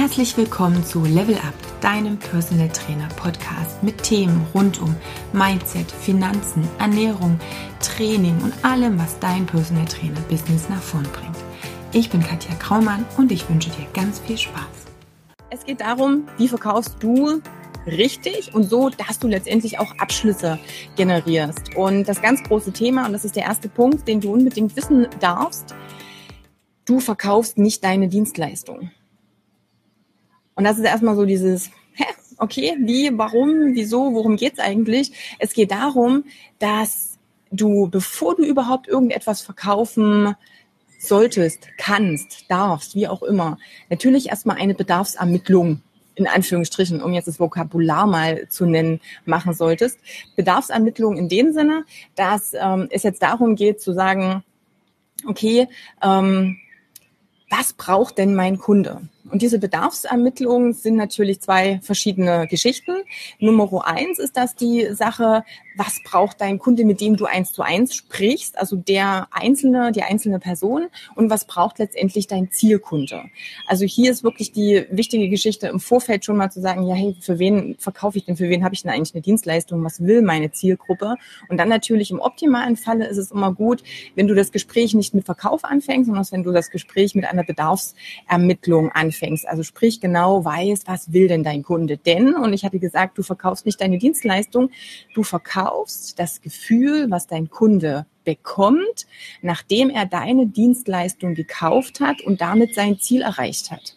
[0.00, 4.96] Herzlich willkommen zu Level Up, deinem Personal Trainer Podcast mit Themen rund um
[5.34, 7.38] Mindset, Finanzen, Ernährung,
[7.80, 11.36] Training und allem, was dein Personal Trainer Business nach vorn bringt.
[11.92, 14.86] Ich bin Katja Kraumann und ich wünsche dir ganz viel Spaß.
[15.50, 17.42] Es geht darum, wie verkaufst du
[17.86, 20.58] richtig und so, dass du letztendlich auch Abschlüsse
[20.96, 21.76] generierst.
[21.76, 25.08] Und das ganz große Thema, und das ist der erste Punkt, den du unbedingt wissen
[25.20, 25.74] darfst,
[26.86, 28.92] du verkaufst nicht deine Dienstleistung.
[30.60, 32.04] Und das ist erstmal so dieses, hä,
[32.36, 35.10] okay, wie, warum, wieso, worum geht's eigentlich?
[35.38, 36.24] Es geht darum,
[36.58, 37.16] dass
[37.50, 40.34] du, bevor du überhaupt irgendetwas verkaufen
[40.98, 43.56] solltest, kannst, darfst, wie auch immer,
[43.88, 45.80] natürlich erstmal eine Bedarfsermittlung
[46.14, 49.98] in Anführungsstrichen, um jetzt das Vokabular mal zu nennen, machen solltest.
[50.36, 54.44] Bedarfsermittlung in dem Sinne, dass ähm, es jetzt darum geht zu sagen,
[55.26, 55.68] okay,
[56.02, 56.58] ähm,
[57.48, 59.00] was braucht denn mein Kunde?
[59.30, 62.92] Und diese Bedarfsermittlungen sind natürlich zwei verschiedene Geschichten.
[63.38, 65.44] Nummer eins ist das die Sache,
[65.76, 70.02] was braucht dein Kunde, mit dem du eins zu eins sprichst, also der einzelne, die
[70.02, 73.22] einzelne Person und was braucht letztendlich dein Zielkunde.
[73.66, 77.14] Also hier ist wirklich die wichtige Geschichte im Vorfeld schon mal zu sagen, ja, hey,
[77.20, 80.22] für wen verkaufe ich denn, für wen habe ich denn eigentlich eine Dienstleistung, was will
[80.22, 81.14] meine Zielgruppe?
[81.48, 83.82] Und dann natürlich im optimalen Falle ist es immer gut,
[84.16, 87.44] wenn du das Gespräch nicht mit Verkauf anfängst, sondern wenn du das Gespräch mit einer
[87.44, 89.46] Bedarfsermittlung anfängst anfängst.
[89.46, 92.34] Also sprich genau weißt, was will denn dein Kunde denn?
[92.34, 94.70] Und ich hatte gesagt, du verkaufst nicht deine Dienstleistung,
[95.14, 99.06] du verkaufst das Gefühl, was dein Kunde bekommt,
[99.42, 103.96] nachdem er deine Dienstleistung gekauft hat und damit sein Ziel erreicht hat.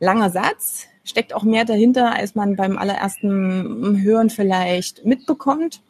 [0.00, 5.82] Langer Satz, steckt auch mehr dahinter, als man beim allerersten Hören vielleicht mitbekommt.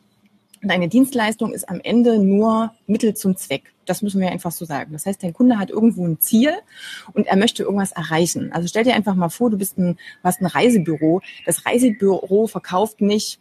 [0.63, 3.73] Deine Dienstleistung ist am Ende nur Mittel zum Zweck.
[3.87, 4.93] Das müssen wir einfach so sagen.
[4.93, 6.53] Das heißt, dein Kunde hat irgendwo ein Ziel
[7.13, 8.53] und er möchte irgendwas erreichen.
[8.53, 11.23] Also stell dir einfach mal vor, du bist ein, hast ein Reisebüro.
[11.47, 13.41] Das Reisebüro verkauft nicht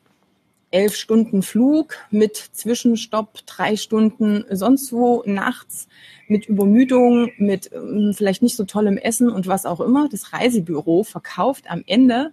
[0.71, 5.87] elf Stunden Flug mit Zwischenstopp, drei Stunden sonst wo nachts,
[6.27, 10.09] mit Übermüdung, mit ähm, vielleicht nicht so tollem Essen und was auch immer.
[10.09, 12.31] Das Reisebüro verkauft am Ende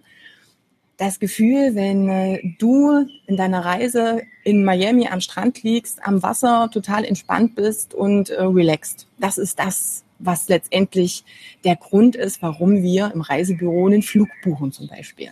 [0.97, 6.69] das Gefühl, wenn äh, du in deiner Reise in Miami am Strand liegst, am Wasser
[6.71, 9.07] total entspannt bist und äh, relaxed.
[9.19, 11.25] Das ist das, was letztendlich
[11.65, 15.31] der Grund ist, warum wir im Reisebüro einen Flug buchen zum Beispiel.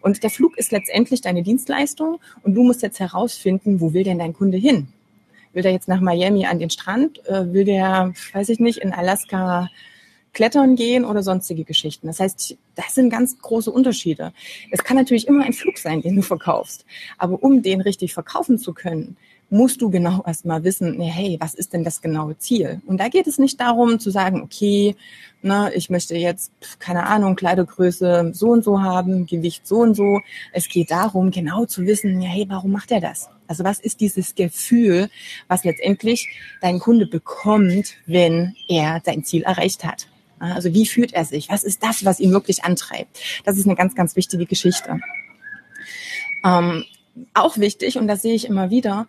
[0.00, 4.18] Und der Flug ist letztendlich deine Dienstleistung und du musst jetzt herausfinden, wo will denn
[4.18, 4.88] dein Kunde hin?
[5.52, 7.24] Will der jetzt nach Miami an den Strand?
[7.26, 9.68] Äh, will der, weiß ich nicht, in Alaska
[10.32, 12.06] klettern gehen oder sonstige Geschichten.
[12.06, 14.32] Das heißt, das sind ganz große Unterschiede.
[14.70, 16.84] Es kann natürlich immer ein Flug sein, den du verkaufst.
[17.18, 19.16] Aber um den richtig verkaufen zu können,
[19.50, 22.80] musst du genau erstmal wissen, hey, was ist denn das genaue Ziel?
[22.86, 24.96] Und da geht es nicht darum zu sagen, okay,
[25.42, 30.20] na, ich möchte jetzt, keine Ahnung, Kleidergröße so und so haben, Gewicht so und so.
[30.52, 33.28] Es geht darum, genau zu wissen, hey, warum macht er das?
[33.48, 35.10] Also was ist dieses Gefühl,
[35.48, 36.28] was letztendlich
[36.62, 40.06] dein Kunde bekommt, wenn er sein Ziel erreicht hat?
[40.42, 41.48] Also wie fühlt er sich?
[41.48, 43.18] Was ist das, was ihn wirklich antreibt?
[43.44, 45.00] Das ist eine ganz, ganz wichtige Geschichte.
[46.44, 46.84] Ähm,
[47.34, 49.06] auch wichtig, und das sehe ich immer wieder,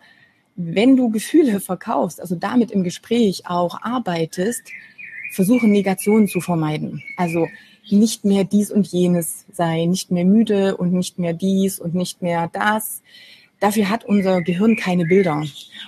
[0.56, 4.62] wenn du Gefühle verkaufst, also damit im Gespräch auch arbeitest,
[5.32, 7.02] versuche Negationen zu vermeiden.
[7.16, 7.48] Also
[7.90, 12.22] nicht mehr dies und jenes sein, nicht mehr müde und nicht mehr dies und nicht
[12.22, 13.02] mehr das.
[13.64, 15.42] Dafür hat unser Gehirn keine Bilder.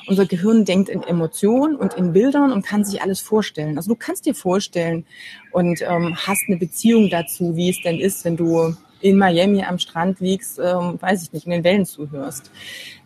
[0.06, 3.76] Unser Gehirn denkt in Emotionen und in Bildern und kann sich alles vorstellen.
[3.76, 5.04] Also du kannst dir vorstellen
[5.52, 9.78] und ähm, hast eine Beziehung dazu, wie es denn ist, wenn du in Miami am
[9.78, 12.50] Strand liegst, ähm, weiß ich nicht, in den Wellen zuhörst.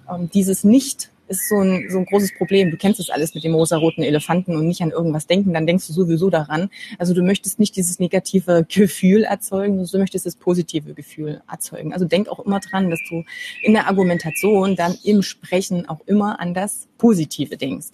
[0.09, 2.71] Ähm, dieses Nicht ist so ein, so ein großes Problem.
[2.71, 5.87] Du kennst das alles mit dem rosaroten Elefanten und nicht an irgendwas denken, dann denkst
[5.87, 6.69] du sowieso daran.
[6.99, 11.93] Also du möchtest nicht dieses negative Gefühl erzeugen, du möchtest das positive Gefühl erzeugen.
[11.93, 13.25] Also denk auch immer dran, dass du
[13.63, 17.93] in der Argumentation dann im Sprechen auch immer an das Positive denkst.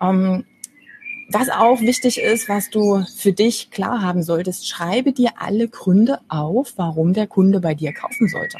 [0.00, 0.44] Ähm,
[1.32, 6.18] was auch wichtig ist, was du für dich klar haben solltest, schreibe dir alle Gründe
[6.28, 8.58] auf, warum der Kunde bei dir kaufen sollte.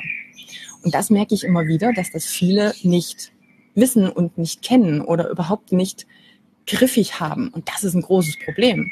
[0.85, 3.32] Und das merke ich immer wieder, dass das viele nicht
[3.81, 6.06] wissen und nicht kennen oder überhaupt nicht
[6.67, 7.49] griffig haben.
[7.49, 8.91] Und das ist ein großes Problem.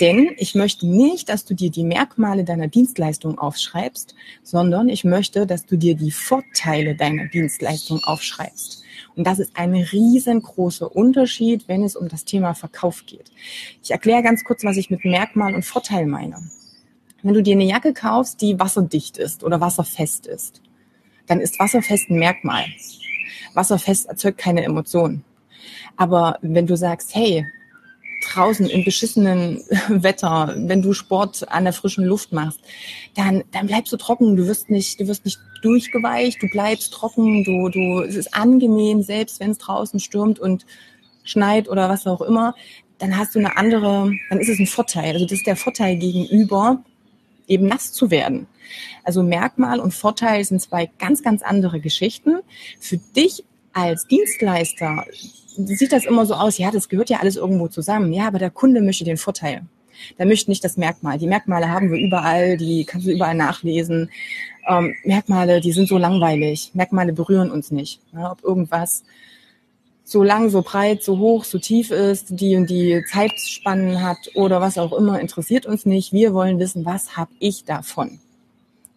[0.00, 5.46] Denn ich möchte nicht, dass du dir die Merkmale deiner Dienstleistung aufschreibst, sondern ich möchte,
[5.46, 8.82] dass du dir die Vorteile deiner Dienstleistung aufschreibst.
[9.16, 13.30] Und das ist ein riesengroßer Unterschied, wenn es um das Thema Verkauf geht.
[13.82, 16.36] Ich erkläre ganz kurz, was ich mit Merkmal und Vorteil meine.
[17.22, 20.62] Wenn du dir eine Jacke kaufst, die wasserdicht ist oder wasserfest ist,
[21.26, 22.64] dann ist wasserfest ein Merkmal.
[23.54, 25.24] Wasserfest erzeugt keine Emotionen.
[25.96, 27.46] Aber wenn du sagst, hey,
[28.32, 32.60] draußen im beschissenen Wetter, wenn du Sport an der frischen Luft machst,
[33.14, 34.36] dann, dann bleibst du trocken.
[34.36, 39.02] Du wirst nicht, du wirst nicht durchgeweicht, du bleibst trocken, du, du, es ist angenehm,
[39.02, 40.66] selbst wenn es draußen stürmt und
[41.22, 42.54] schneit oder was auch immer,
[42.98, 45.14] dann hast du eine andere, dann ist es ein Vorteil.
[45.14, 46.82] Also das ist der Vorteil gegenüber,
[47.50, 48.46] eben nass zu werden.
[49.04, 52.38] Also Merkmal und Vorteil sind zwei ganz, ganz andere Geschichten.
[52.78, 55.04] Für dich als Dienstleister
[55.56, 58.12] sieht das immer so aus, ja, das gehört ja alles irgendwo zusammen.
[58.12, 59.62] Ja, aber der Kunde möchte den Vorteil.
[60.18, 61.18] Der möchte nicht das Merkmal.
[61.18, 64.10] Die Merkmale haben wir überall, die kannst du überall nachlesen.
[64.66, 66.70] Ähm, Merkmale, die sind so langweilig.
[66.74, 68.00] Merkmale berühren uns nicht.
[68.12, 69.04] Ja, ob irgendwas
[70.10, 74.60] so lang, so breit, so hoch, so tief ist, die und die Zeitspannen hat oder
[74.60, 76.12] was auch immer, interessiert uns nicht.
[76.12, 78.18] Wir wollen wissen, was habe ich davon?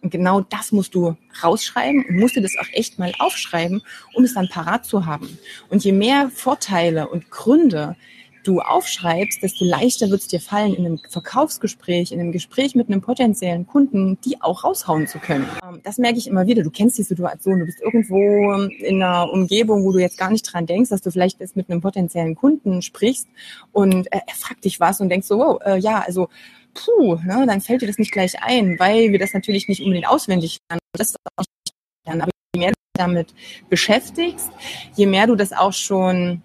[0.02, 3.80] Und genau das musst du rausschreiben und musst dir das auch echt mal aufschreiben,
[4.14, 5.38] um es dann parat zu haben.
[5.70, 7.94] Und je mehr Vorteile und Gründe
[8.44, 12.88] du aufschreibst, desto leichter wird es dir fallen, in einem Verkaufsgespräch, in einem Gespräch mit
[12.88, 15.48] einem potenziellen Kunden, die auch raushauen zu können.
[15.66, 16.62] Ähm, das merke ich immer wieder.
[16.62, 20.42] Du kennst die Situation, du bist irgendwo in einer Umgebung, wo du jetzt gar nicht
[20.52, 23.26] dran denkst, dass du vielleicht jetzt mit einem potenziellen Kunden sprichst
[23.72, 26.28] und er fragt dich was und denkst so, wow, äh, ja, also
[26.74, 30.08] puh, ne, dann fällt dir das nicht gleich ein, weil wir das natürlich nicht unbedingt
[30.08, 30.80] auswendig lernen.
[30.92, 31.74] Das auch nicht
[32.06, 32.22] lernen.
[32.22, 33.34] Aber je mehr du dich damit
[33.68, 34.50] beschäftigst,
[34.94, 36.42] je mehr du das auch schon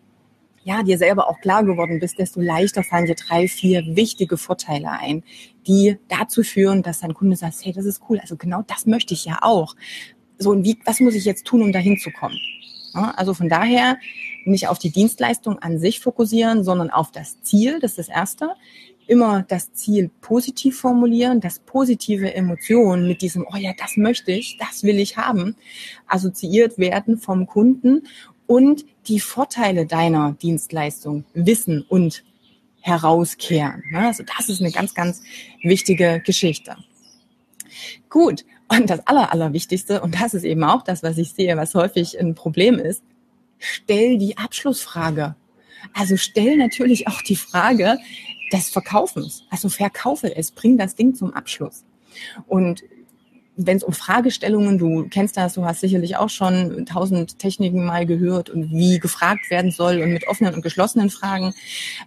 [0.70, 4.92] ja, dir selber auch klar geworden bist, desto leichter fallen dir drei, vier wichtige Vorteile
[4.92, 5.24] ein,
[5.66, 9.16] die dazu führen, dass dein Kunde sagt, hey, das ist cool, also genau das möchte
[9.16, 9.76] ich ja auch.
[10.38, 12.38] So, und wie, was muss ich jetzt tun, um dahin zu kommen?
[12.94, 13.98] Ja, also von daher
[14.46, 18.52] nicht auf die Dienstleistung an sich fokussieren, sondern auf das Ziel, das ist das Erste.
[19.08, 24.58] Immer das Ziel positiv formulieren, dass positive Emotionen mit diesem, oh ja, das möchte ich,
[24.60, 25.56] das will ich haben,
[26.06, 28.04] assoziiert werden vom Kunden
[28.46, 32.24] und die Vorteile deiner Dienstleistung wissen und
[32.82, 33.84] herauskehren.
[33.94, 35.22] Also das ist eine ganz, ganz
[35.64, 36.78] wichtige Geschichte.
[38.10, 38.46] Gut.
[38.68, 42.20] Und das Aller, Allerwichtigste, und das ist eben auch das, was ich sehe, was häufig
[42.20, 43.04] ein Problem ist,
[43.58, 45.36] stell die Abschlussfrage.
[45.94, 47.98] Also stell natürlich auch die Frage
[48.54, 49.44] des Verkaufens.
[49.50, 51.84] Also verkaufe es, bring das Ding zum Abschluss.
[52.48, 52.84] Und
[53.62, 58.06] wenn es um Fragestellungen, du kennst das, du hast sicherlich auch schon tausend Techniken mal
[58.06, 61.54] gehört und wie gefragt werden soll und mit offenen und geschlossenen Fragen,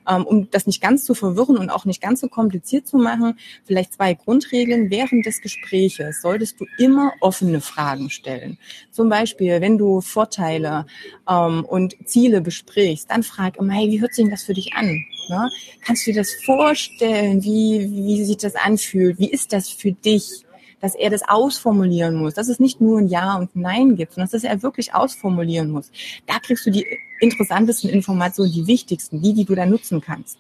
[0.09, 3.39] ähm, um das nicht ganz zu verwirren und auch nicht ganz so kompliziert zu machen,
[3.65, 4.91] vielleicht zwei Grundregeln.
[4.91, 8.57] Während des Gespräches solltest du immer offene Fragen stellen.
[8.91, 10.87] Zum Beispiel, wenn du Vorteile
[11.29, 15.05] ähm, und Ziele besprichst, dann frag immer, hey, wie hört sich das für dich an?
[15.29, 15.51] Ne?
[15.85, 19.19] Kannst du dir das vorstellen, wie, wie sich das anfühlt?
[19.19, 20.45] Wie ist das für dich?
[20.83, 24.13] Dass er das ausformulieren muss, dass es nicht nur ein Ja und ein Nein gibt,
[24.13, 25.91] sondern dass er wirklich ausformulieren muss.
[26.27, 26.85] Da kriegst du die
[27.21, 30.39] interessantesten Informationen, die wichtigsten, die, die du dann nutzen kannst.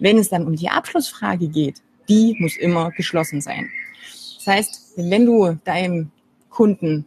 [0.00, 3.70] Wenn es dann um die Abschlussfrage geht, die muss immer geschlossen sein.
[4.36, 6.10] Das heißt, wenn du deinem
[6.50, 7.06] Kunden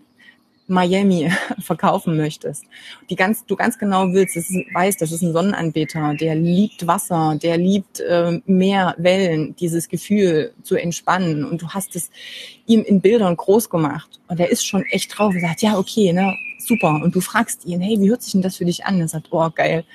[0.68, 2.66] Miami verkaufen möchtest,
[3.10, 6.86] die ganz, du ganz genau willst, das ist, weißt, das ist ein Sonnenanbeter, der liebt
[6.86, 12.10] Wasser, der liebt äh, Meer, Wellen, dieses Gefühl zu entspannen und du hast es
[12.66, 16.12] ihm in Bildern groß gemacht und er ist schon echt drauf und sagt, ja, okay,
[16.14, 17.00] ne, super.
[17.04, 19.00] Und du fragst ihn, hey, wie hört sich denn das für dich an?
[19.00, 19.86] Er sagt, oh, geil.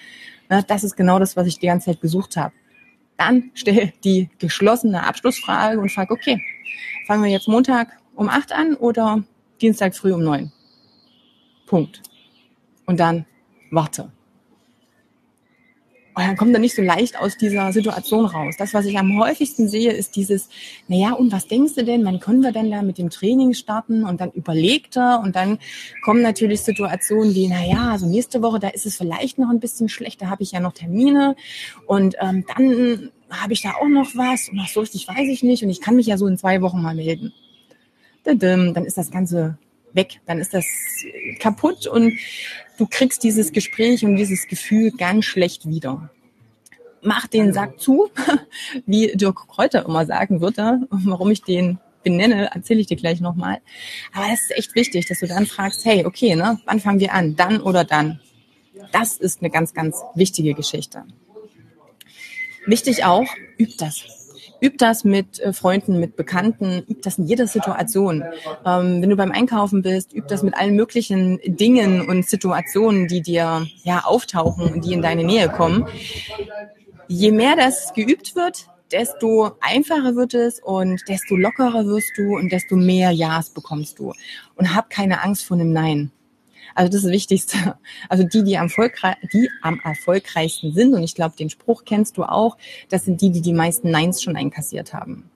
[0.48, 2.54] Na, das ist genau das, was ich die ganze Zeit gesucht habe.
[3.18, 6.40] Dann stell die geschlossene Abschlussfrage und frag, okay,
[7.06, 9.22] fangen wir jetzt Montag um acht an oder
[9.60, 10.52] Dienstag früh um neun?
[11.72, 12.02] Punkt.
[12.84, 13.24] Und dann
[13.70, 14.12] warte.
[16.14, 18.56] Und dann kommt er nicht so leicht aus dieser Situation raus.
[18.58, 20.50] Das, was ich am häufigsten sehe, ist dieses,
[20.86, 24.04] naja, und was denkst du denn, wann können wir denn da mit dem Training starten?
[24.04, 25.58] Und dann überlegt er und dann
[26.04, 29.88] kommen natürlich Situationen wie, naja, also nächste Woche, da ist es vielleicht noch ein bisschen
[29.88, 31.36] schlecht, da habe ich ja noch Termine
[31.86, 35.42] und ähm, dann habe ich da auch noch was und ach so richtig weiß ich
[35.42, 37.32] nicht und ich kann mich ja so in zwei Wochen mal melden.
[38.24, 39.56] Dann ist das Ganze
[39.94, 40.20] weg.
[40.26, 40.66] Dann ist das
[41.38, 42.18] kaputt und
[42.78, 46.10] du kriegst dieses Gespräch und dieses Gefühl ganz schlecht wieder.
[47.02, 48.10] Mach den Sack zu,
[48.86, 50.86] wie Dirk Kräuter immer sagen würde.
[50.90, 53.58] Warum ich den benenne, erzähle ich dir gleich nochmal.
[54.12, 57.12] Aber es ist echt wichtig, dass du dann fragst, hey, okay, ne, wann fangen wir
[57.12, 57.36] an?
[57.36, 58.20] Dann oder dann?
[58.92, 61.04] Das ist eine ganz, ganz wichtige Geschichte.
[62.66, 63.26] Wichtig auch,
[63.58, 64.21] üb das
[64.62, 68.22] üb das mit äh, Freunden, mit Bekannten, üb das in jeder Situation.
[68.64, 73.20] Ähm, wenn du beim Einkaufen bist, üb das mit allen möglichen Dingen und Situationen, die
[73.20, 75.86] dir ja auftauchen und die in deine Nähe kommen.
[77.08, 82.52] Je mehr das geübt wird, desto einfacher wird es und desto lockerer wirst du und
[82.52, 84.12] desto mehr Ja's bekommst du.
[84.54, 86.12] Und hab keine Angst vor einem Nein.
[86.74, 87.76] Also das ist das Wichtigste.
[88.08, 88.68] Also die, die am,
[89.32, 92.56] die am erfolgreichsten sind, und ich glaube, den Spruch kennst du auch,
[92.88, 95.30] das sind die, die die meisten Neins schon einkassiert haben.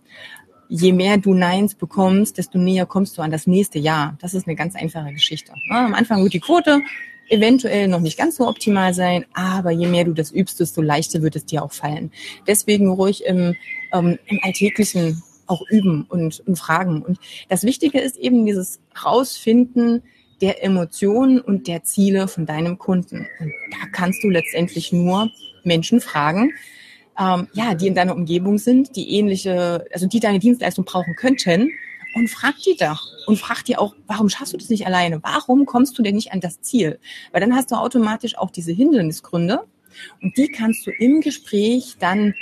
[0.68, 4.16] Je mehr du Neins bekommst, desto näher kommst du an das nächste Jahr.
[4.20, 5.52] Das ist eine ganz einfache Geschichte.
[5.70, 6.82] Am Anfang wird die Quote
[7.28, 11.22] eventuell noch nicht ganz so optimal sein, aber je mehr du das übst, desto leichter
[11.22, 12.10] wird es dir auch fallen.
[12.46, 13.54] Deswegen ruhig im,
[13.92, 17.02] ähm, im Alltäglichen auch üben und, und fragen.
[17.02, 20.02] Und das Wichtige ist eben dieses Rausfinden
[20.40, 23.26] der Emotionen und der Ziele von deinem Kunden.
[23.40, 25.30] Und da kannst du letztendlich nur
[25.64, 26.52] Menschen fragen,
[27.18, 31.70] ähm, ja, die in deiner Umgebung sind, die ähnliche, also die deine Dienstleistung brauchen könnten
[32.14, 33.02] und frag die doch.
[33.26, 35.22] Und frag die auch, warum schaffst du das nicht alleine?
[35.22, 36.98] Warum kommst du denn nicht an das Ziel?
[37.32, 39.64] Weil dann hast du automatisch auch diese Hindernisgründe
[40.22, 42.34] und die kannst du im Gespräch dann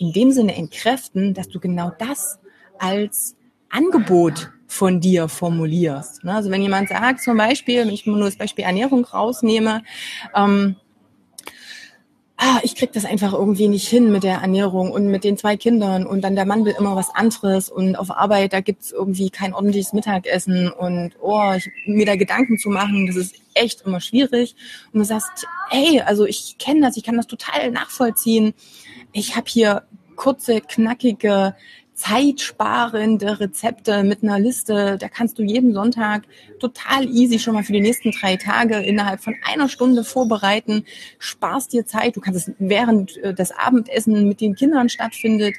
[0.00, 2.38] in dem Sinne entkräften, dass du genau das
[2.78, 3.36] als
[3.68, 6.24] Angebot von dir formulierst.
[6.24, 9.82] Also wenn jemand sagt, zum Beispiel, wenn ich nur das Beispiel Ernährung rausnehme,
[10.34, 10.76] ähm,
[12.38, 15.58] ah, ich krieg das einfach irgendwie nicht hin mit der Ernährung und mit den zwei
[15.58, 19.28] Kindern und dann der Mann will immer was anderes und auf Arbeit, da gibt's irgendwie
[19.28, 24.00] kein ordentliches Mittagessen und oh, ich, mir da Gedanken zu machen, das ist echt immer
[24.00, 24.56] schwierig.
[24.90, 28.54] Und du sagst, hey, also ich kenne das, ich kann das total nachvollziehen.
[29.12, 29.82] Ich habe hier
[30.16, 31.54] kurze, knackige
[32.02, 34.98] zeitsparende Rezepte mit einer Liste.
[34.98, 36.24] Da kannst du jeden Sonntag
[36.58, 40.84] total easy schon mal für die nächsten drei Tage innerhalb von einer Stunde vorbereiten.
[41.20, 42.16] Sparst dir Zeit.
[42.16, 45.54] Du kannst es während äh, das Abendessen mit den Kindern stattfindet,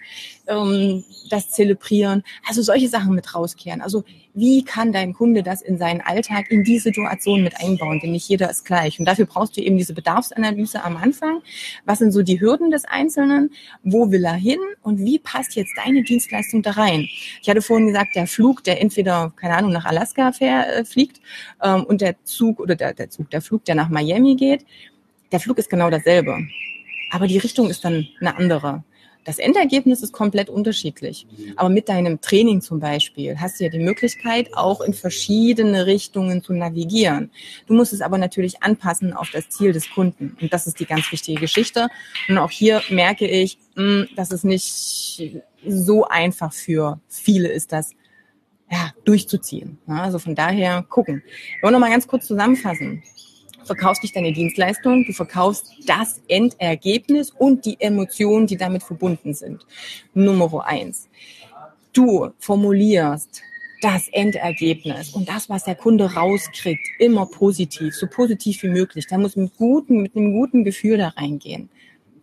[0.48, 2.24] ähm, das zelebrieren.
[2.48, 3.82] Also solche Sachen mit rauskehren.
[3.82, 8.00] Also wie kann dein Kunde das in seinen Alltag, in die Situation mit einbauen?
[8.00, 9.00] Denn nicht jeder ist gleich.
[9.00, 11.42] Und dafür brauchst du eben diese Bedarfsanalyse am Anfang.
[11.86, 13.52] Was sind so die Hürden des Einzelnen?
[13.84, 14.60] Wo will er hin?
[14.82, 17.08] Und wie passt jetzt deine Dienstleistung da rein?
[17.42, 21.22] Ich hatte vorhin gesagt, der Flug, der entweder, keine Ahnung, nach Alaska äh, fliegt
[21.62, 24.66] ähm, und der Zug oder der, der Zug, der Flug, der nach Miami geht,
[25.32, 26.38] der Flug ist genau dasselbe.
[27.12, 28.84] Aber die Richtung ist dann eine andere.
[29.24, 31.25] Das Endergebnis ist komplett unterschiedlich.
[31.56, 36.44] Aber mit deinem Training zum Beispiel hast du ja die Möglichkeit, auch in verschiedene Richtungen
[36.44, 37.32] zu navigieren.
[37.68, 40.38] Du musst es aber natürlich anpassen auf das Ziel des Kunden.
[40.42, 41.88] Und das ist die ganz wichtige Geschichte.
[42.27, 45.32] Und auch hier merke ich, hm, dass es nicht
[45.65, 47.92] so einfach für viele ist, das
[48.72, 49.77] ja, durchzuziehen.
[49.88, 51.24] Also von daher gucken.
[51.25, 53.03] Wir wollen noch mal ganz kurz zusammenfassen
[53.65, 59.65] verkaufst nicht deine Dienstleistung, du verkaufst das Endergebnis und die Emotionen, die damit verbunden sind.
[60.13, 61.10] Nummer eins.
[61.93, 63.41] Du formulierst
[63.82, 69.08] das Endergebnis und das, was der Kunde rauskriegt, immer positiv, so positiv wie möglich.
[69.08, 71.70] Da muss mit guten, mit einem guten Gefühl da reingehen.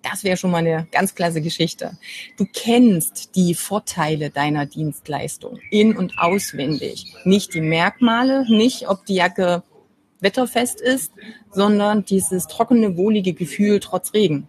[0.03, 1.99] Das wäre schon mal eine ganz klasse Geschichte.
[2.39, 7.15] Du kennst die Vorteile deiner Dienstleistung in- und auswendig.
[7.25, 9.63] Nicht die Merkmale, nicht ob die Jacke
[10.23, 11.13] wetterfest ist,
[11.51, 14.49] sondern dieses trockene, wohlige Gefühl trotz Regen.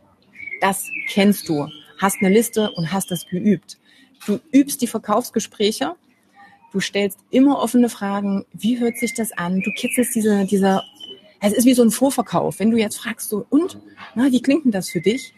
[0.60, 1.68] Das kennst du.
[1.98, 3.78] Hast eine Liste und hast das geübt.
[4.26, 5.96] Du übst die Verkaufsgespräche.
[6.72, 8.46] Du stellst immer offene Fragen.
[8.54, 9.62] Wie hört sich das an?
[9.62, 10.84] Du kitzelst diese, dieser,
[11.40, 12.60] es ist wie so ein Vorverkauf.
[12.60, 13.80] Wenn du jetzt fragst so, und,
[14.16, 15.34] na, wie klingt denn das für dich?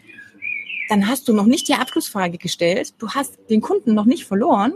[0.88, 2.94] Dann hast du noch nicht die Abschlussfrage gestellt.
[2.98, 4.74] Du hast den Kunden noch nicht verloren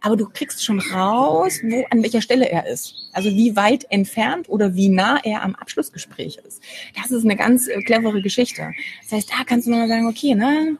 [0.00, 2.94] aber du kriegst schon raus, wo, an welcher Stelle er ist.
[3.12, 6.62] Also wie weit entfernt oder wie nah er am Abschlussgespräch ist.
[6.94, 8.72] Das ist eine ganz äh, clevere Geschichte.
[9.02, 10.78] Das heißt, da kannst du nochmal sagen, okay, ne,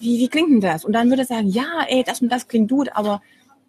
[0.00, 0.84] wie, wie klingt denn das?
[0.84, 3.22] Und dann würde er sagen, ja, ey, das und das klingt gut, aber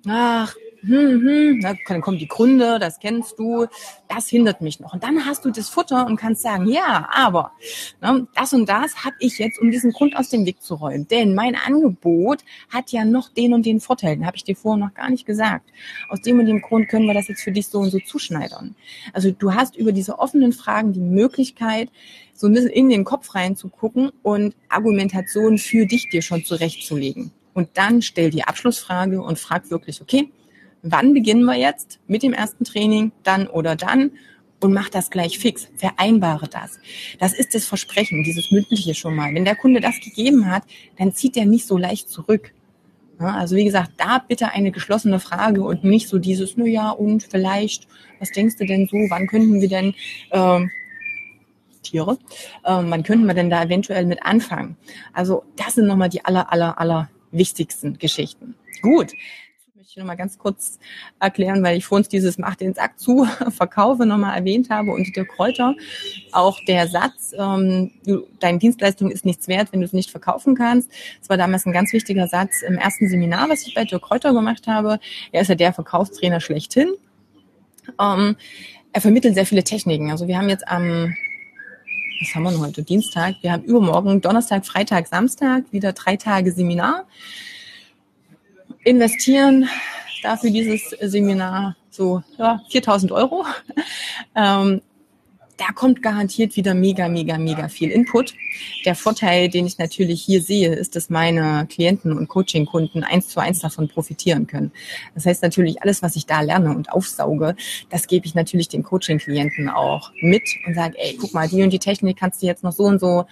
[0.08, 3.68] ach, hm, hm, dann kommen die Gründe, das kennst du,
[4.10, 4.94] das hindert mich noch.
[4.94, 7.52] Und dann hast du das Futter und kannst sagen, ja, aber
[8.02, 11.08] ne, das und das habe ich jetzt, um diesen Grund aus dem Weg zu räumen.
[11.08, 14.84] Denn mein Angebot hat ja noch den und den Vorteil, den habe ich dir vorher
[14.84, 15.70] noch gar nicht gesagt.
[16.10, 18.76] Aus dem und dem Grund können wir das jetzt für dich so und so zuschneidern.
[19.14, 21.90] Also du hast über diese offenen Fragen die Möglichkeit,
[22.34, 27.32] so ein bisschen in den Kopf reinzugucken und Argumentation für dich dir schon zurechtzulegen.
[27.54, 30.32] Und dann stell die Abschlussfrage und frag wirklich, okay,
[30.84, 34.12] wann beginnen wir jetzt mit dem ersten Training, dann oder dann
[34.62, 36.80] und mach das gleich fix, vereinbare das.
[37.20, 39.34] Das ist das Versprechen, dieses mündliche schon mal.
[39.34, 40.64] Wenn der Kunde das gegeben hat,
[40.98, 42.54] dann zieht er nicht so leicht zurück.
[43.18, 47.24] Also wie gesagt, da bitte eine geschlossene Frage und nicht so dieses, na ja, und
[47.24, 47.88] vielleicht,
[48.20, 49.94] was denkst du denn so, wann könnten wir denn
[50.32, 50.66] äh,
[51.84, 52.18] Tiere,
[52.64, 54.76] äh, wann könnten wir denn da eventuell mit anfangen?
[55.14, 58.56] Also das sind nochmal die aller, aller, aller wichtigsten Geschichten.
[58.82, 59.14] Gut,
[59.92, 60.80] ich noch mal ganz kurz
[61.20, 65.14] erklären, weil ich vor uns dieses Mach den Sack zu, verkaufe nochmal erwähnt habe und
[65.18, 65.76] der Kräuter.
[66.32, 70.56] Auch der Satz, ähm, du, deine Dienstleistung ist nichts wert, wenn du es nicht verkaufen
[70.56, 70.90] kannst.
[71.20, 74.32] Das war damals ein ganz wichtiger Satz im ersten Seminar, was ich bei Dirk Kräuter
[74.32, 74.98] gemacht habe.
[75.34, 76.94] Er ist ja der Verkaufstrainer schlechthin.
[78.00, 78.38] Ähm,
[78.94, 80.10] er vermittelt sehr viele Techniken.
[80.10, 81.14] Also wir haben jetzt am,
[82.22, 82.84] was haben wir denn heute?
[82.84, 83.36] Dienstag.
[83.42, 87.08] Wir haben übermorgen Donnerstag, Freitag, Samstag wieder drei Tage Seminar.
[88.84, 89.70] Investieren
[90.24, 93.46] dafür dieses Seminar so ja, 4000 Euro.
[94.34, 94.82] Ähm,
[95.58, 98.34] da kommt garantiert wieder mega, mega, mega viel Input.
[98.86, 103.40] Der Vorteil, den ich natürlich hier sehe, ist, dass meine Klienten und Coaching-Kunden eins zu
[103.40, 104.72] eins davon profitieren können.
[105.14, 107.56] Das heißt natürlich, alles, was ich da lerne und aufsauge,
[107.90, 111.72] das gebe ich natürlich den Coaching-Klienten auch mit und sage, ey, guck mal, die und
[111.72, 113.26] die Technik kannst du jetzt noch so und so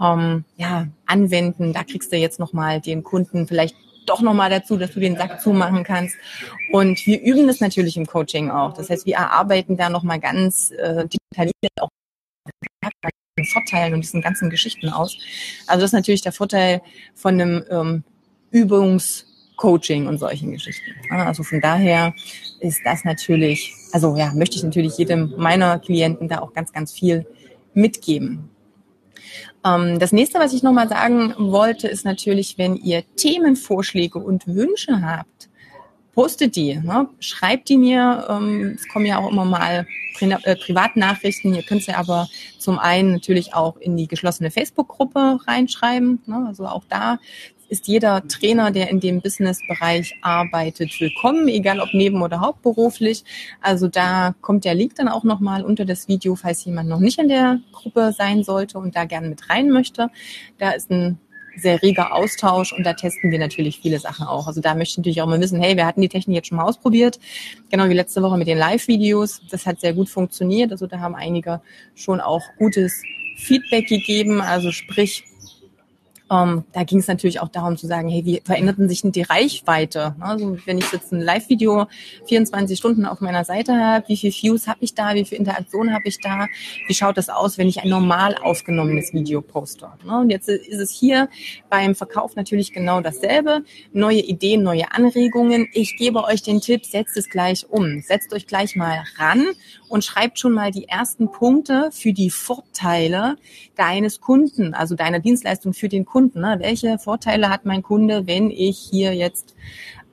[0.00, 1.74] ähm, ja, anwenden.
[1.74, 3.74] Da kriegst du jetzt nochmal den Kunden vielleicht
[4.06, 6.16] doch nochmal dazu, dass du den Sack zumachen kannst.
[6.72, 8.72] Und wir üben das natürlich im Coaching auch.
[8.74, 11.88] Das heißt, wir erarbeiten da nochmal ganz äh, detailliert auch
[13.52, 15.18] Vorteilen und diesen ganzen Geschichten aus.
[15.66, 16.82] Also das ist natürlich der Vorteil
[17.14, 18.04] von einem ähm,
[18.52, 20.92] Übungscoaching und solchen Geschichten.
[21.10, 22.14] Also von daher
[22.60, 26.92] ist das natürlich, also ja, möchte ich natürlich jedem meiner Klienten da auch ganz, ganz
[26.92, 27.26] viel
[27.72, 28.50] mitgeben.
[29.64, 35.02] Ähm, das nächste, was ich nochmal sagen wollte, ist natürlich, wenn ihr Themenvorschläge und Wünsche
[35.02, 35.48] habt,
[36.14, 37.08] postet die, ne?
[37.20, 38.26] schreibt die mir.
[38.28, 41.54] Ähm, es kommen ja auch immer mal Pri äh, Privatnachrichten.
[41.54, 46.22] Ihr könnt sie aber zum einen natürlich auch in die geschlossene Facebook-Gruppe reinschreiben.
[46.26, 46.44] Ne?
[46.46, 47.18] Also auch da
[47.68, 53.24] ist jeder Trainer, der in dem Business-Bereich arbeitet, willkommen, egal ob neben- oder hauptberuflich.
[53.60, 57.18] Also da kommt der Link dann auch nochmal unter das Video, falls jemand noch nicht
[57.18, 60.10] in der Gruppe sein sollte und da gerne mit rein möchte.
[60.58, 61.18] Da ist ein
[61.56, 64.46] sehr reger Austausch und da testen wir natürlich viele Sachen auch.
[64.46, 66.58] Also da möchte ich natürlich auch mal wissen, hey, wir hatten die Technik jetzt schon
[66.58, 67.18] mal ausprobiert,
[67.70, 69.42] genau wie letzte Woche mit den Live-Videos.
[69.50, 70.72] Das hat sehr gut funktioniert.
[70.72, 71.60] Also da haben einige
[71.94, 73.02] schon auch gutes
[73.36, 74.40] Feedback gegeben.
[74.40, 75.24] Also sprich,
[76.34, 79.22] ähm, da ging es natürlich auch darum zu sagen, hey, wie veränderten sich denn die
[79.22, 80.16] Reichweite?
[80.20, 81.86] Also wenn ich jetzt ein Live-Video
[82.26, 85.92] 24 Stunden auf meiner Seite habe, wie viel Views habe ich da, wie viel Interaktion
[85.92, 86.46] habe ich da?
[86.86, 89.88] Wie schaut das aus, wenn ich ein normal aufgenommenes Video poste?
[90.04, 90.18] Ne?
[90.18, 91.28] Und jetzt ist es hier
[91.70, 93.62] beim Verkauf natürlich genau dasselbe.
[93.92, 95.68] Neue Ideen, neue Anregungen.
[95.72, 98.00] Ich gebe euch den Tipp, setzt es gleich um.
[98.00, 99.46] Setzt euch gleich mal ran
[99.88, 103.36] und schreibt schon mal die ersten Punkte für die Vorteile
[103.76, 106.23] deines Kunden, also deiner Dienstleistung für den Kunden.
[106.34, 106.56] Ne?
[106.60, 109.54] Welche Vorteile hat mein Kunde, wenn ich hier jetzt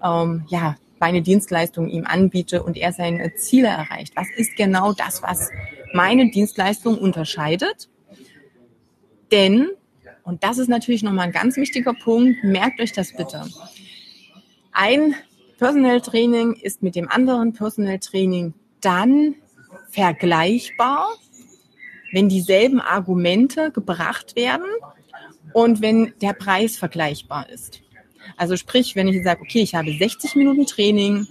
[0.03, 4.13] ähm, ja meine Dienstleistung ihm anbiete und er seine Ziele erreicht?
[4.15, 5.49] Was ist genau das, was
[5.93, 7.89] meine Dienstleistung unterscheidet?
[9.31, 9.69] Denn,
[10.23, 13.45] und das ist natürlich nochmal ein ganz wichtiger Punkt, merkt euch das bitte.
[14.71, 15.15] Ein
[15.57, 19.35] Personal Training ist mit dem anderen Personal Training dann
[19.89, 21.07] vergleichbar,
[22.11, 24.65] wenn dieselben Argumente gebracht werden
[25.53, 27.81] und wenn der Preis vergleichbar ist.
[28.37, 31.27] Also sprich, wenn ich sage, okay, ich habe 60 Minuten Training,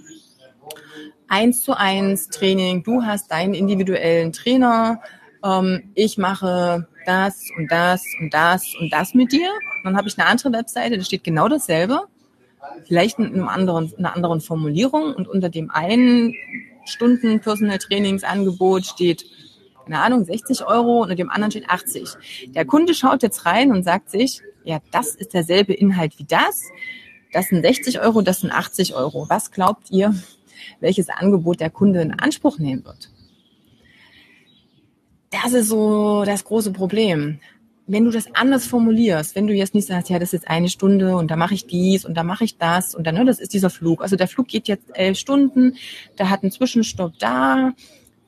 [1.27, 5.01] eins zu eins Training, du hast deinen individuellen Trainer,
[5.43, 9.49] ähm, ich mache das und das und das und das mit dir.
[9.83, 12.01] Dann habe ich eine andere Webseite, da steht genau dasselbe,
[12.87, 16.35] vielleicht in einem anderen, einer anderen Formulierung und unter dem einen
[16.85, 19.25] Stunden Personal Trainingsangebot steht,
[19.85, 22.51] keine Ahnung, 60 Euro und dem anderen steht 80.
[22.55, 26.63] Der Kunde schaut jetzt rein und sagt sich, ja, das ist derselbe Inhalt wie das.
[27.33, 29.27] Das sind 60 Euro, das sind 80 Euro.
[29.29, 30.13] Was glaubt ihr,
[30.79, 33.09] welches Angebot der Kunde in Anspruch nehmen wird?
[35.29, 37.39] Das ist so das große Problem
[37.91, 41.17] wenn du das anders formulierst, wenn du jetzt nicht sagst, ja, das ist eine Stunde
[41.17, 43.53] und da mache ich dies und da mache ich das und dann, ne, das ist
[43.53, 44.01] dieser Flug.
[44.01, 45.75] Also der Flug geht jetzt elf Stunden,
[46.17, 47.73] der hat einen Zwischenstopp da,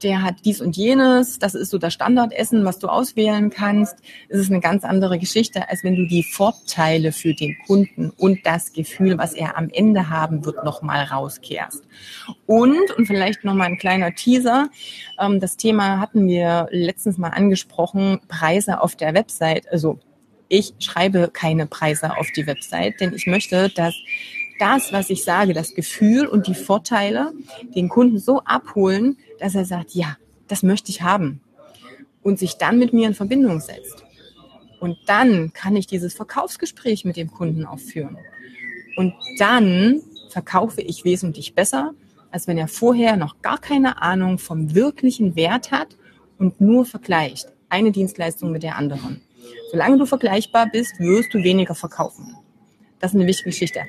[0.04, 3.96] der hat dies und jenes, das ist so das Standardessen, was du auswählen kannst.
[4.30, 8.46] Es ist eine ganz andere Geschichte, als wenn du die Vorteile für den Kunden und
[8.46, 11.84] das Gefühl, was er am Ende haben wird, nochmal rauskehrst.
[12.46, 14.70] Und, und vielleicht nochmal ein kleiner Teaser,
[15.20, 20.00] ähm, das Thema hatten wir letztens mal angesprochen, Preise auf der Website, also
[20.50, 23.96] ich schreibe keine Preise auf die Website, denn ich möchte, dass
[24.60, 27.34] das, was ich sage, das Gefühl und die Vorteile
[27.76, 30.16] den Kunden so abholen, dass er sagt, ja,
[30.48, 31.42] das möchte ich haben
[32.22, 34.06] und sich dann mit mir in Verbindung setzt.
[34.80, 38.18] Und dann kann ich dieses Verkaufsgespräch mit dem Kunden aufführen.
[38.96, 41.94] Und dann verkaufe ich wesentlich besser,
[42.32, 45.98] als wenn er vorher noch gar keine Ahnung vom wirklichen Wert hat
[46.38, 49.22] und nur vergleicht eine Dienstleistung mit der anderen.
[49.72, 52.38] Solange du vergleichbar bist, wirst du weniger verkaufen.
[53.00, 53.82] Das ist eine wichtige Geschichte.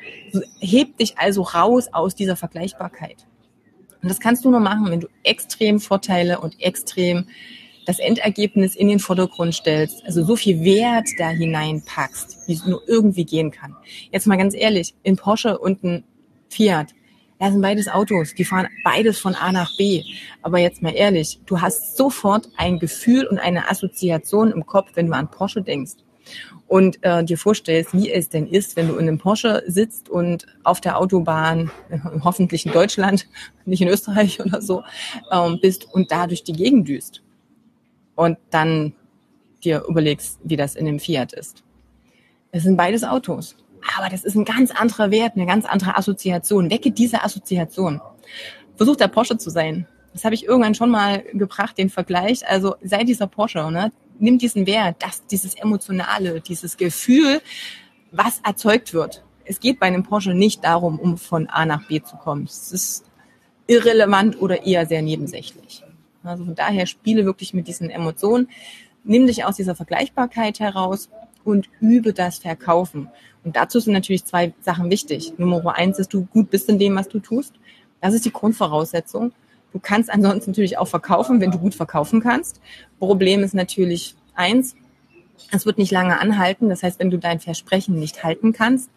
[0.58, 3.24] Heb dich also raus aus dieser Vergleichbarkeit.
[4.04, 7.26] Und das kannst du nur machen, wenn du extrem Vorteile und extrem
[7.86, 12.82] das Endergebnis in den Vordergrund stellst, also so viel Wert da hineinpackst, wie es nur
[12.86, 13.74] irgendwie gehen kann.
[14.12, 16.04] Jetzt mal ganz ehrlich, in Porsche und ein
[16.50, 16.94] Fiat,
[17.38, 20.02] Das sind beides Autos, die fahren beides von A nach B.
[20.42, 25.06] Aber jetzt mal ehrlich, du hast sofort ein Gefühl und eine Assoziation im Kopf, wenn
[25.06, 25.94] du an Porsche denkst
[26.66, 30.46] und äh, dir vorstellst, wie es denn ist, wenn du in einem Porsche sitzt und
[30.62, 33.28] auf der Autobahn, äh, hoffentlich in Deutschland,
[33.64, 34.82] nicht in Österreich oder so,
[35.30, 37.22] ähm, bist und da durch die Gegend düst.
[38.16, 38.94] Und dann
[39.62, 41.64] dir überlegst, wie das in dem Fiat ist.
[42.52, 43.56] Es sind beides Autos.
[43.98, 46.70] Aber das ist ein ganz anderer Wert, eine ganz andere Assoziation.
[46.70, 48.00] Wecke diese Assoziation.
[48.76, 49.86] Versuch der Porsche zu sein.
[50.12, 52.46] Das habe ich irgendwann schon mal gebracht, den Vergleich.
[52.48, 53.92] Also sei dieser Porsche, ne?
[54.18, 57.40] Nimm diesen Wert, das, dieses Emotionale, dieses Gefühl,
[58.12, 59.24] was erzeugt wird.
[59.44, 62.44] Es geht bei einem Porsche nicht darum, um von A nach B zu kommen.
[62.44, 63.04] Es ist
[63.66, 65.82] irrelevant oder eher sehr nebensächlich.
[66.22, 68.48] Also von daher spiele wirklich mit diesen Emotionen,
[69.04, 71.10] nimm dich aus dieser Vergleichbarkeit heraus
[71.44, 73.08] und übe das Verkaufen.
[73.44, 75.34] Und dazu sind natürlich zwei Sachen wichtig.
[75.36, 77.54] Nummer eins ist, du gut bist in dem, was du tust.
[78.00, 79.32] Das ist die Grundvoraussetzung.
[79.74, 82.60] Du kannst ansonsten natürlich auch verkaufen, wenn du gut verkaufen kannst.
[83.00, 84.76] Problem ist natürlich eins,
[85.50, 86.68] es wird nicht lange anhalten.
[86.68, 88.88] Das heißt, wenn du dein Versprechen nicht halten kannst,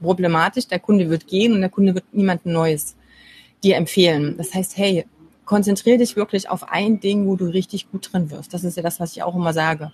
[0.00, 2.94] problematisch, der Kunde wird gehen und der Kunde wird niemand Neues
[3.64, 4.36] dir empfehlen.
[4.38, 5.06] Das heißt, hey,
[5.44, 8.54] konzentriere dich wirklich auf ein Ding, wo du richtig gut drin wirst.
[8.54, 9.90] Das ist ja das, was ich auch immer sage.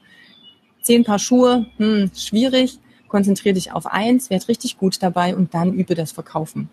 [0.82, 2.78] Zehn Paar Schuhe, hm, schwierig.
[3.08, 6.68] Konzentriere dich auf eins, werd richtig gut dabei und dann übe das Verkaufen.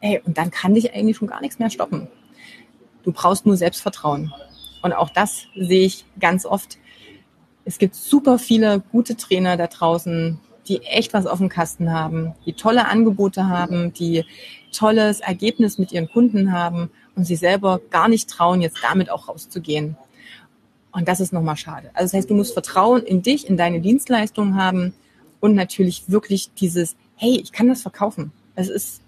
[0.00, 2.08] Hey, und dann kann dich eigentlich schon gar nichts mehr stoppen.
[3.04, 4.32] Du brauchst nur Selbstvertrauen.
[4.82, 6.78] Und auch das sehe ich ganz oft.
[7.64, 10.38] Es gibt super viele gute Trainer da draußen,
[10.68, 14.24] die echt was auf dem Kasten haben, die tolle Angebote haben, die
[14.72, 19.28] tolles Ergebnis mit ihren Kunden haben und sie selber gar nicht trauen, jetzt damit auch
[19.28, 19.96] rauszugehen.
[20.92, 21.90] Und das ist nochmal schade.
[21.94, 24.94] Also das heißt, du musst Vertrauen in dich, in deine Dienstleistungen haben
[25.40, 28.32] und natürlich wirklich dieses, hey, ich kann das verkaufen.
[28.54, 29.02] Es ist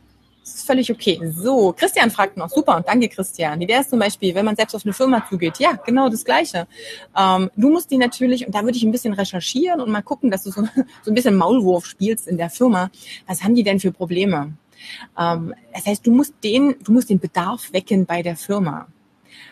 [0.47, 1.21] das ist völlig okay.
[1.35, 3.59] So, Christian fragt noch, super, danke Christian.
[3.59, 5.59] Wie wäre es zum Beispiel, wenn man selbst auf eine Firma zugeht?
[5.59, 6.69] Ja, genau das Gleiche.
[7.19, 10.31] Ähm, du musst die natürlich, und da würde ich ein bisschen recherchieren und mal gucken,
[10.31, 10.63] dass du so,
[11.03, 12.91] so ein bisschen Maulwurf spielst in der Firma.
[13.27, 14.53] Was haben die denn für Probleme?
[15.19, 18.87] Ähm, das heißt, du musst den, du musst den Bedarf wecken bei der Firma.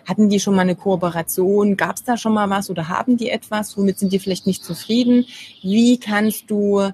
[0.06, 1.76] Hatten die schon mal eine Kooperation?
[1.76, 3.76] Gab es da schon mal was oder haben die etwas?
[3.76, 5.26] Womit sind die vielleicht nicht zufrieden?
[5.60, 6.92] Wie kannst du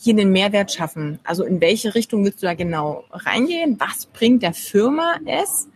[0.00, 1.18] hier den Mehrwert schaffen?
[1.24, 3.78] Also in welche Richtung willst du da genau reingehen?
[3.78, 5.68] Was bringt der Firma es?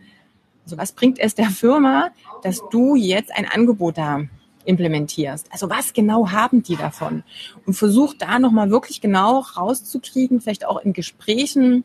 [0.63, 2.09] Also was bringt es der Firma,
[2.41, 4.23] dass du jetzt ein Angebot da
[4.65, 5.47] implementierst?
[5.51, 7.23] Also was genau haben die davon?
[7.67, 11.83] Und versuch da nochmal wirklich genau rauszukriegen, vielleicht auch in Gesprächen.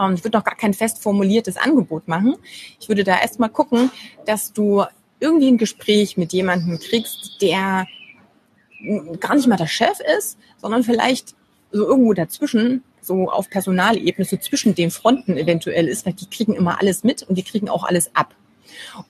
[0.00, 2.36] Ähm, ich würde noch gar kein fest formuliertes Angebot machen.
[2.80, 3.90] Ich würde da erstmal gucken,
[4.24, 4.84] dass du
[5.20, 7.86] irgendwie ein Gespräch mit jemandem kriegst, der
[9.20, 11.34] gar nicht mal der Chef ist, sondern vielleicht
[11.72, 16.54] so irgendwo dazwischen, so auf Personalebene, so zwischen den Fronten eventuell ist, weil die kriegen
[16.54, 18.34] immer alles mit und die kriegen auch alles ab.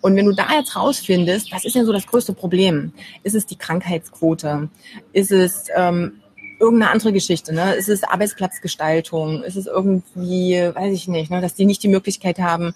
[0.01, 2.93] Und wenn du da jetzt rausfindest, was ist denn so das größte Problem?
[3.23, 4.69] Ist es die Krankheitsquote?
[5.13, 6.21] Ist es ähm,
[6.59, 7.55] irgendeine andere Geschichte?
[7.55, 7.75] Ne?
[7.75, 9.43] Ist es Arbeitsplatzgestaltung?
[9.43, 12.75] Ist es irgendwie, weiß ich nicht, ne, dass die nicht die Möglichkeit haben,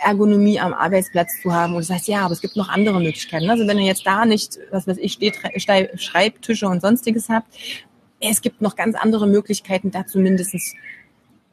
[0.00, 3.50] Ergonomie am Arbeitsplatz zu haben und du sagst, ja, aber es gibt noch andere Möglichkeiten.
[3.50, 7.48] Also wenn ihr jetzt da nicht, was weiß ich, steht, Schreibtische und sonstiges habt,
[8.20, 10.54] es gibt noch ganz andere Möglichkeiten, da zumindest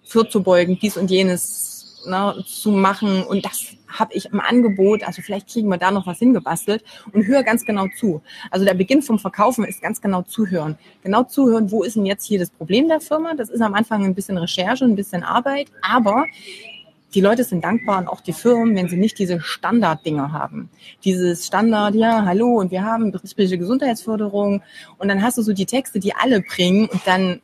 [0.03, 3.23] vorzubeugen, dies und jenes ne, zu machen.
[3.23, 5.03] Und das habe ich im Angebot.
[5.03, 8.21] Also vielleicht kriegen wir da noch was hingebastelt und hör ganz genau zu.
[8.51, 10.77] Also der Beginn vom Verkaufen ist ganz genau zuhören.
[11.03, 13.33] Genau zuhören, wo ist denn jetzt hier das Problem der Firma?
[13.35, 16.25] Das ist am Anfang ein bisschen Recherche, ein bisschen Arbeit, aber
[17.13, 20.69] die Leute sind dankbar und auch die Firmen, wenn sie nicht diese Standarddinger haben.
[21.03, 24.61] Dieses Standard, ja, hallo, und wir haben betriebliche Gesundheitsförderung.
[24.97, 27.41] Und dann hast du so die Texte, die alle bringen und dann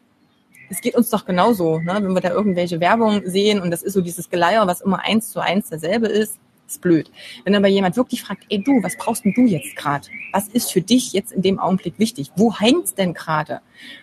[0.70, 1.96] es geht uns doch genauso, ne?
[1.96, 5.30] wenn wir da irgendwelche Werbung sehen und das ist so dieses Geleier, was immer eins
[5.30, 7.12] zu eins dasselbe ist, ist blöd.
[7.44, 10.08] Wenn aber jemand wirklich fragt, ey du, was brauchst denn du jetzt gerade?
[10.32, 12.32] Was ist für dich jetzt in dem Augenblick wichtig?
[12.38, 13.60] Wo hängt's denn gerade?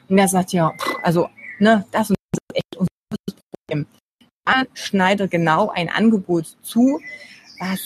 [0.09, 2.91] Und er sagt ja, also ne, das und das ist echt unser
[3.67, 3.87] Problem
[4.75, 7.01] schneide genau ein Angebot zu,
[7.59, 7.81] was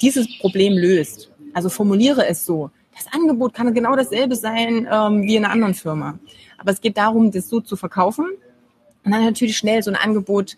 [0.00, 1.30] dieses Problem löst.
[1.54, 2.70] Also formuliere es so.
[2.94, 6.18] Das Angebot kann genau dasselbe sein ähm, wie in einer anderen Firma.
[6.58, 8.26] Aber es geht darum, das so zu verkaufen
[9.04, 10.56] und dann natürlich schnell so ein Angebot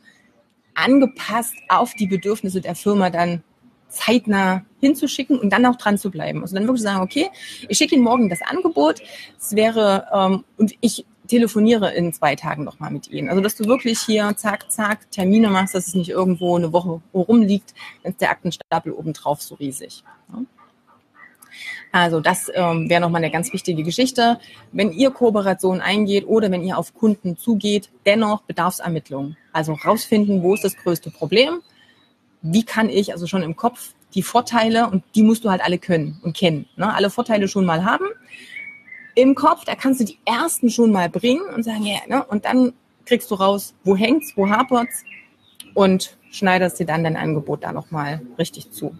[0.75, 3.43] angepasst auf die Bedürfnisse der Firma dann
[3.89, 6.43] zeitnah hinzuschicken und dann auch dran zu bleiben.
[6.43, 7.31] Also dann wirklich sagen, okay,
[7.69, 9.01] ich schicke Ihnen morgen das Angebot.
[9.39, 13.29] Es wäre, ähm, und ich telefoniere in zwei Tagen nochmal mit Ihnen.
[13.29, 17.01] Also, dass du wirklich hier zack, zack, Termine machst, dass es nicht irgendwo eine Woche
[17.15, 20.05] rumliegt, dann ist der Aktenstapel obendrauf so riesig.
[21.93, 24.41] Also das ähm, wäre nochmal eine ganz wichtige Geschichte.
[24.73, 29.37] Wenn ihr Kooperation eingeht oder wenn ihr auf Kunden zugeht, dennoch Bedarfsermittlung.
[29.53, 31.61] Also rausfinden, wo ist das größte Problem,
[32.43, 35.79] wie kann ich also schon im Kopf die Vorteile und die musst du halt alle
[35.79, 36.67] können und kennen.
[36.77, 36.93] Ne?
[36.93, 38.07] Alle Vorteile schon mal haben.
[39.15, 42.25] Im Kopf, da kannst du die ersten schon mal bringen und sagen, ja, ne?
[42.25, 42.73] und dann
[43.05, 45.05] kriegst du raus, wo hängt's, wo hapert's
[45.75, 48.97] und schneiderst dir dann dein Angebot da nochmal richtig zu.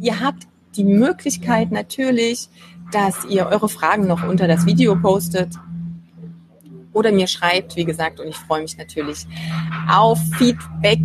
[0.00, 2.48] Ihr habt die Möglichkeit natürlich,
[2.92, 5.54] dass ihr eure Fragen noch unter das Video postet
[6.92, 9.26] oder mir schreibt, wie gesagt, und ich freue mich natürlich
[9.88, 11.00] auf Feedback.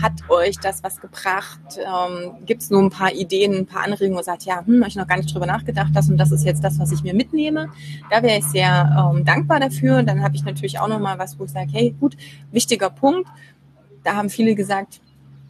[0.00, 1.60] Hat euch das was gebracht?
[1.78, 4.80] Ähm, Gibt es nur ein paar Ideen, ein paar Anregungen, wo ihr sagt, ja, hm,
[4.80, 7.02] habe ich noch gar nicht drüber nachgedacht, das und das ist jetzt das, was ich
[7.02, 7.68] mir mitnehme.
[8.10, 10.02] Da wäre ich sehr ähm, dankbar dafür.
[10.02, 12.16] Dann habe ich natürlich auch noch mal was, wo ich sage, hey, gut,
[12.50, 13.28] wichtiger Punkt.
[14.04, 15.00] Da haben viele gesagt,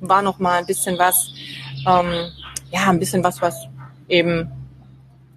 [0.00, 1.32] war noch mal ein bisschen was,
[1.86, 2.30] ähm,
[2.70, 3.68] ja, ein bisschen was, was
[4.08, 4.50] eben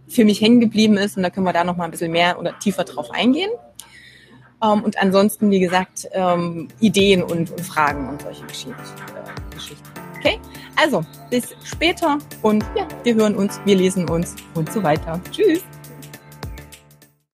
[0.08, 1.18] für mich hängen geblieben ist.
[1.18, 3.52] Und da können wir da noch mal ein bisschen mehr oder tiefer drauf eingehen.
[4.64, 8.76] Ähm, und ansonsten, wie gesagt, ähm, Ideen und, und, Fragen und solche Geschichten.
[10.18, 10.40] Okay,
[10.76, 15.20] also bis später und ja, wir hören uns, wir lesen uns und so weiter.
[15.32, 15.64] Tschüss.